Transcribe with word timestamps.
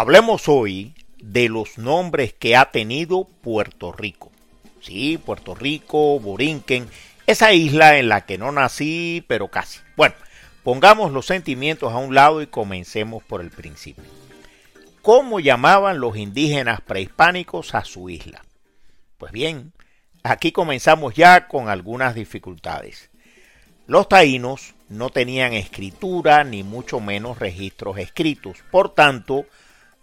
Hablemos 0.00 0.48
hoy 0.48 0.94
de 1.20 1.48
los 1.48 1.76
nombres 1.76 2.32
que 2.32 2.54
ha 2.54 2.70
tenido 2.70 3.24
Puerto 3.24 3.90
Rico. 3.90 4.30
Sí, 4.80 5.18
Puerto 5.18 5.56
Rico, 5.56 6.20
Borinquen, 6.20 6.88
esa 7.26 7.52
isla 7.52 7.98
en 7.98 8.08
la 8.08 8.24
que 8.24 8.38
no 8.38 8.52
nací, 8.52 9.24
pero 9.26 9.48
casi. 9.48 9.80
Bueno, 9.96 10.14
pongamos 10.62 11.10
los 11.10 11.26
sentimientos 11.26 11.92
a 11.92 11.96
un 11.96 12.14
lado 12.14 12.40
y 12.42 12.46
comencemos 12.46 13.24
por 13.24 13.40
el 13.40 13.50
principio. 13.50 14.04
¿Cómo 15.02 15.40
llamaban 15.40 15.98
los 15.98 16.16
indígenas 16.16 16.80
prehispánicos 16.80 17.74
a 17.74 17.84
su 17.84 18.08
isla? 18.08 18.44
Pues 19.16 19.32
bien, 19.32 19.72
aquí 20.22 20.52
comenzamos 20.52 21.16
ya 21.16 21.48
con 21.48 21.68
algunas 21.68 22.14
dificultades. 22.14 23.10
Los 23.88 24.08
taínos 24.08 24.74
no 24.88 25.10
tenían 25.10 25.54
escritura 25.54 26.44
ni 26.44 26.62
mucho 26.62 27.00
menos 27.00 27.40
registros 27.40 27.98
escritos. 27.98 28.58
Por 28.70 28.94
tanto, 28.94 29.44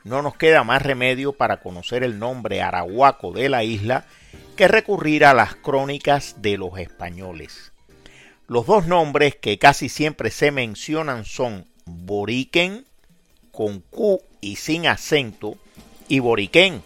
no 0.06 0.22
nos 0.22 0.38
queda 0.38 0.64
más 0.64 0.84
remedio 0.84 1.34
para 1.34 1.58
conocer 1.58 2.04
el 2.04 2.20
nombre 2.20 2.62
arahuaco 2.62 3.32
de 3.32 3.50
la 3.50 3.64
isla 3.64 4.06
que 4.56 4.68
recurrir 4.68 5.26
a 5.26 5.34
las 5.34 5.56
crónicas 5.56 6.36
de 6.44 6.58
los 6.58 6.78
españoles. 6.78 7.74
Los 8.48 8.68
dos 8.68 8.86
nombres 8.86 9.36
que 9.36 9.58
casi 9.58 9.90
siempre 9.90 10.30
se 10.30 10.52
mencionan 10.52 11.26
son 11.26 11.66
Boriquen, 11.86 12.86
con 13.52 13.82
Q 13.82 14.22
y 14.42 14.58
sin 14.58 14.86
acento, 14.86 15.58
y 16.08 16.20
Boriquén, 16.20 16.84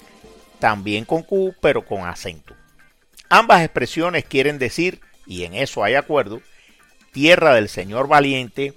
también 0.59 1.03
con 1.03 1.23
Q 1.23 1.53
pero 1.59 1.85
con 1.85 2.07
acento. 2.07 2.55
Ambas 3.27 3.63
expresiones 3.63 4.23
quieren 4.23 4.59
decir, 4.59 5.01
y 5.25 5.43
en 5.43 5.55
eso 5.55 5.83
hay 5.83 5.95
acuerdo, 5.95 6.41
tierra 7.11 7.53
del 7.53 7.67
señor 7.67 8.07
valiente 8.07 8.73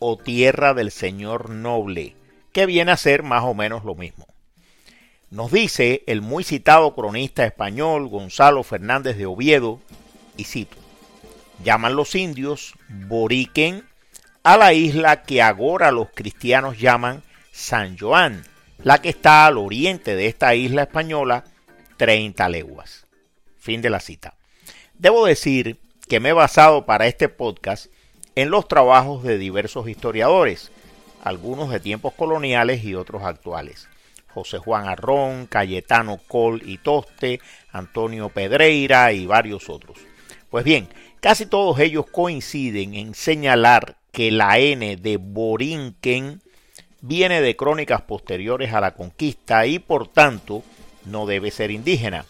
o 0.00 0.18
tierra 0.18 0.74
del 0.74 0.90
señor 0.90 1.48
noble 1.48 2.19
que 2.52 2.66
viene 2.66 2.92
a 2.92 2.96
ser 2.96 3.22
más 3.22 3.44
o 3.44 3.54
menos 3.54 3.84
lo 3.84 3.94
mismo. 3.94 4.26
Nos 5.30 5.52
dice 5.52 6.02
el 6.06 6.22
muy 6.22 6.42
citado 6.42 6.94
cronista 6.94 7.44
español 7.44 8.08
Gonzalo 8.08 8.62
Fernández 8.62 9.16
de 9.16 9.26
Oviedo, 9.26 9.80
y 10.36 10.44
cito, 10.44 10.76
llaman 11.62 11.94
los 11.94 12.14
indios 12.14 12.74
Boriquen 12.88 13.84
a 14.42 14.56
la 14.56 14.72
isla 14.72 15.22
que 15.22 15.42
ahora 15.42 15.92
los 15.92 16.08
cristianos 16.14 16.78
llaman 16.78 17.22
San 17.52 17.98
Joan, 17.98 18.44
la 18.82 19.00
que 19.00 19.10
está 19.10 19.46
al 19.46 19.58
oriente 19.58 20.16
de 20.16 20.26
esta 20.26 20.54
isla 20.54 20.82
española, 20.82 21.44
30 21.98 22.48
leguas. 22.48 23.06
Fin 23.58 23.82
de 23.82 23.90
la 23.90 24.00
cita. 24.00 24.34
Debo 24.94 25.26
decir 25.26 25.78
que 26.08 26.18
me 26.20 26.30
he 26.30 26.32
basado 26.32 26.86
para 26.86 27.06
este 27.06 27.28
podcast 27.28 27.86
en 28.34 28.50
los 28.50 28.66
trabajos 28.66 29.22
de 29.22 29.38
diversos 29.38 29.88
historiadores, 29.88 30.72
algunos 31.22 31.70
de 31.70 31.80
tiempos 31.80 32.14
coloniales 32.14 32.84
y 32.84 32.94
otros 32.94 33.22
actuales. 33.22 33.88
José 34.32 34.58
Juan 34.58 34.88
Arrón, 34.88 35.46
Cayetano 35.46 36.18
Col 36.28 36.62
y 36.64 36.78
Toste, 36.78 37.40
Antonio 37.72 38.28
Pedreira 38.28 39.12
y 39.12 39.26
varios 39.26 39.68
otros. 39.68 39.98
Pues 40.50 40.64
bien, 40.64 40.88
casi 41.20 41.46
todos 41.46 41.78
ellos 41.80 42.06
coinciden 42.10 42.94
en 42.94 43.14
señalar 43.14 43.96
que 44.12 44.30
la 44.30 44.58
N 44.58 44.96
de 44.96 45.16
Borinquen 45.16 46.42
viene 47.00 47.40
de 47.40 47.56
crónicas 47.56 48.02
posteriores 48.02 48.72
a 48.72 48.80
la 48.80 48.94
conquista 48.94 49.66
y 49.66 49.78
por 49.78 50.08
tanto 50.08 50.62
no 51.04 51.26
debe 51.26 51.50
ser 51.50 51.70
indígena, 51.70 52.26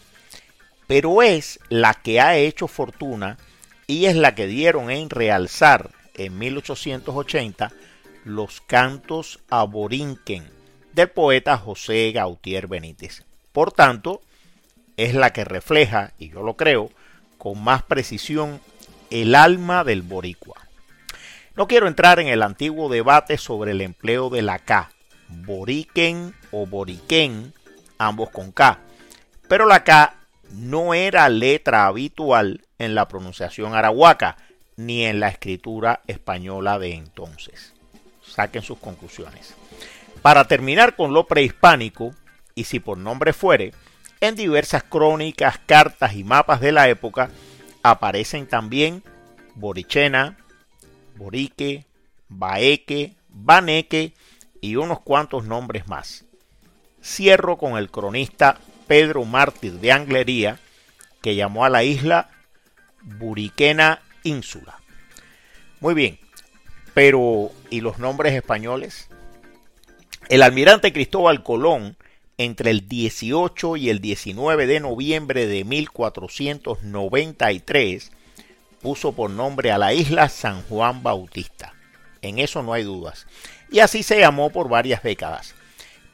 pero 0.86 1.22
es 1.22 1.58
la 1.68 1.94
que 1.94 2.20
ha 2.20 2.36
hecho 2.36 2.68
fortuna 2.68 3.38
y 3.86 4.06
es 4.06 4.16
la 4.16 4.34
que 4.34 4.46
dieron 4.46 4.90
en 4.90 5.10
realzar 5.10 5.90
en 6.14 6.38
1880 6.38 7.72
los 8.30 8.60
cantos 8.60 9.40
a 9.50 9.64
Borinquen 9.64 10.48
del 10.92 11.10
poeta 11.10 11.56
José 11.58 12.10
Gautier 12.12 12.66
Benítez. 12.66 13.24
Por 13.52 13.72
tanto, 13.72 14.22
es 14.96 15.14
la 15.14 15.32
que 15.32 15.44
refleja, 15.44 16.12
y 16.18 16.30
yo 16.30 16.42
lo 16.42 16.56
creo, 16.56 16.90
con 17.38 17.62
más 17.62 17.82
precisión 17.82 18.60
el 19.10 19.34
alma 19.34 19.84
del 19.84 20.02
boricua. 20.02 20.56
No 21.56 21.66
quiero 21.66 21.88
entrar 21.88 22.20
en 22.20 22.28
el 22.28 22.42
antiguo 22.42 22.88
debate 22.88 23.38
sobre 23.38 23.72
el 23.72 23.80
empleo 23.80 24.30
de 24.30 24.42
la 24.42 24.58
K, 24.58 24.90
boriquen 25.28 26.34
o 26.52 26.66
boriquen, 26.66 27.52
ambos 27.98 28.30
con 28.30 28.52
K, 28.52 28.78
pero 29.48 29.66
la 29.66 29.84
K 29.84 30.14
no 30.50 30.94
era 30.94 31.28
letra 31.28 31.86
habitual 31.86 32.64
en 32.78 32.94
la 32.94 33.08
pronunciación 33.08 33.74
arahuaca 33.74 34.36
ni 34.76 35.04
en 35.04 35.20
la 35.20 35.28
escritura 35.28 36.00
española 36.06 36.78
de 36.78 36.94
entonces 36.94 37.74
saquen 38.32 38.62
sus 38.62 38.78
conclusiones. 38.78 39.54
Para 40.22 40.46
terminar 40.46 40.96
con 40.96 41.14
lo 41.14 41.26
prehispánico, 41.26 42.14
y 42.54 42.64
si 42.64 42.80
por 42.80 42.98
nombre 42.98 43.32
fuere, 43.32 43.72
en 44.20 44.34
diversas 44.34 44.82
crónicas, 44.82 45.58
cartas 45.64 46.14
y 46.14 46.24
mapas 46.24 46.60
de 46.60 46.72
la 46.72 46.88
época 46.88 47.30
aparecen 47.82 48.46
también 48.46 49.02
Borichena, 49.54 50.36
Borique, 51.16 51.86
Baeque, 52.28 53.14
Baneque 53.28 54.12
y 54.60 54.76
unos 54.76 55.00
cuantos 55.00 55.44
nombres 55.44 55.88
más. 55.88 56.24
Cierro 57.02 57.56
con 57.56 57.78
el 57.78 57.90
cronista 57.90 58.58
Pedro 58.86 59.24
Mártir 59.24 59.74
de 59.74 59.92
Anglería, 59.92 60.58
que 61.22 61.34
llamó 61.34 61.64
a 61.64 61.70
la 61.70 61.82
isla 61.82 62.30
Buriquena 63.02 64.02
Ínsula. 64.22 64.78
Muy 65.80 65.94
bien, 65.94 66.18
pero, 66.94 67.50
¿y 67.70 67.80
los 67.80 67.98
nombres 67.98 68.34
españoles? 68.34 69.08
El 70.28 70.42
almirante 70.42 70.92
Cristóbal 70.92 71.42
Colón, 71.42 71.96
entre 72.38 72.70
el 72.70 72.88
18 72.88 73.76
y 73.76 73.90
el 73.90 74.00
19 74.00 74.66
de 74.66 74.80
noviembre 74.80 75.46
de 75.46 75.64
1493, 75.64 78.12
puso 78.80 79.12
por 79.12 79.30
nombre 79.30 79.72
a 79.72 79.78
la 79.78 79.92
isla 79.92 80.28
San 80.28 80.62
Juan 80.62 81.02
Bautista. 81.02 81.74
En 82.22 82.38
eso 82.38 82.62
no 82.62 82.72
hay 82.72 82.84
dudas. 82.84 83.26
Y 83.70 83.80
así 83.80 84.02
se 84.02 84.20
llamó 84.20 84.50
por 84.50 84.68
varias 84.68 85.02
décadas. 85.02 85.54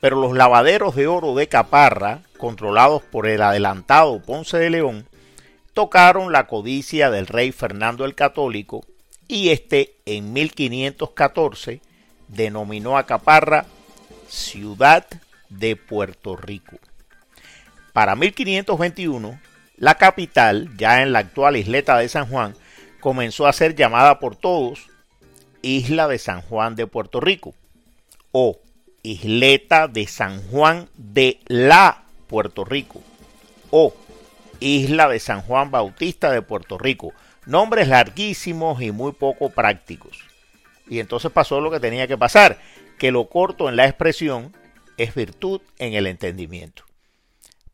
Pero 0.01 0.21
los 0.21 0.37
lavaderos 0.37 0.95
de 0.95 1.07
oro 1.07 1.35
de 1.35 1.49
Caparra, 1.49 2.21
controlados 2.39 3.03
por 3.03 3.27
el 3.27 3.43
adelantado 3.43 4.23
Ponce 4.23 4.59
de 4.59 4.71
León, 4.71 5.09
tocaron 5.73 6.33
la 6.33 6.47
codicia 6.47 7.11
del 7.11 7.27
rey 7.27 7.53
Fernando 7.53 8.05
el 8.05 8.15
Católico 8.15 8.85
y 9.29 9.51
este 9.51 9.97
en 10.07 10.33
1514 10.33 11.81
denominó 12.29 12.99
a 12.99 13.07
Caparra 13.07 13.67
Ciudad 14.29 15.07
de 15.49 15.77
Puerto 15.77 16.37
Rico. 16.37 16.79
Para 17.93 18.17
1521, 18.17 19.41
la 19.77 19.95
capital, 19.95 20.71
ya 20.77 21.03
en 21.03 21.13
la 21.13 21.21
actual 21.21 21.57
isleta 21.57 21.97
de 21.97 22.09
San 22.09 22.29
Juan, 22.29 22.55
comenzó 23.01 23.47
a 23.47 23.53
ser 23.53 23.75
llamada 23.75 24.19
por 24.19 24.37
todos 24.37 24.89
Isla 25.63 26.09
de 26.09 26.19
San 26.19 26.43
Juan 26.43 26.77
de 26.77 26.87
Puerto 26.87 27.21
Rico 27.21 27.55
o 28.33 28.59
Isleta 29.03 29.89
de 29.89 30.07
San 30.07 30.43
Juan 30.49 30.89
de 30.97 31.41
la 31.47 32.05
Puerto 32.27 32.65
Rico 32.65 33.03
o 33.71 33.95
Isla 34.61 35.09
de 35.09 35.21
San 35.21 35.43
Juan 35.43 35.71
Bautista 35.71 36.31
de 36.31 36.43
Puerto 36.43 36.79
Rico 36.79 37.13
nombres 37.47 37.89
larguísimos 37.89 38.83
y 38.83 38.91
muy 38.91 39.13
poco 39.13 39.51
prácticos. 39.51 40.19
Y 40.89 41.01
entonces 41.01 41.31
pasó 41.33 41.61
lo 41.61 41.71
que 41.71 41.81
tenía 41.81 42.07
que 42.07 42.19
pasar, 42.19 42.59
que 42.99 43.11
lo 43.11 43.29
corto 43.29 43.69
en 43.69 43.77
la 43.77 43.87
expresión 43.87 44.55
es 44.97 45.15
virtud 45.15 45.61
en 45.79 45.95
el 45.95 46.07
entendimiento. 46.07 46.85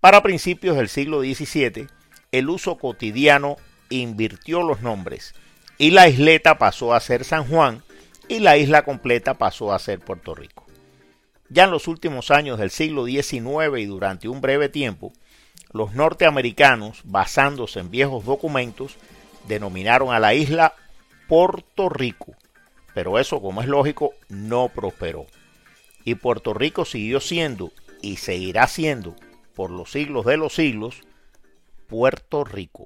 Para 0.00 0.22
principios 0.22 0.76
del 0.76 0.88
siglo 0.88 1.20
XVII, 1.20 1.86
el 2.32 2.48
uso 2.48 2.76
cotidiano 2.76 3.56
invirtió 3.88 4.62
los 4.62 4.80
nombres 4.80 5.34
y 5.78 5.90
la 5.90 6.08
isleta 6.08 6.58
pasó 6.58 6.94
a 6.94 7.00
ser 7.00 7.24
San 7.24 7.46
Juan 7.46 7.82
y 8.28 8.40
la 8.40 8.56
isla 8.56 8.84
completa 8.84 9.34
pasó 9.34 9.72
a 9.72 9.78
ser 9.78 10.00
Puerto 10.00 10.34
Rico. 10.34 10.66
Ya 11.48 11.64
en 11.64 11.70
los 11.70 11.86
últimos 11.86 12.30
años 12.30 12.58
del 12.58 12.70
siglo 12.70 13.04
XIX 13.04 13.78
y 13.78 13.84
durante 13.84 14.28
un 14.28 14.40
breve 14.40 14.68
tiempo, 14.68 15.12
los 15.72 15.92
norteamericanos, 15.92 17.02
basándose 17.04 17.80
en 17.80 17.90
viejos 17.90 18.24
documentos, 18.24 18.96
denominaron 19.46 20.12
a 20.12 20.18
la 20.18 20.34
isla 20.34 20.74
Puerto 21.28 21.88
Rico, 21.88 22.34
pero 22.94 23.18
eso, 23.18 23.40
como 23.40 23.62
es 23.62 23.68
lógico, 23.68 24.12
no 24.28 24.68
prosperó. 24.68 25.26
Y 26.04 26.16
Puerto 26.16 26.52
Rico 26.52 26.84
siguió 26.84 27.20
siendo 27.20 27.72
y 28.00 28.16
seguirá 28.16 28.66
siendo 28.66 29.14
por 29.54 29.70
los 29.70 29.92
siglos 29.92 30.26
de 30.26 30.36
los 30.36 30.54
siglos 30.54 31.02
Puerto 31.86 32.44
Rico. 32.44 32.80